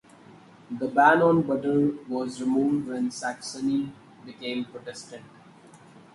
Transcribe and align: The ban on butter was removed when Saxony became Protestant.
The 0.79 0.87
ban 0.87 1.21
on 1.21 1.43
butter 1.43 1.91
was 2.07 2.41
removed 2.41 2.87
when 2.87 3.11
Saxony 3.11 3.91
became 4.25 4.65
Protestant. 4.65 5.25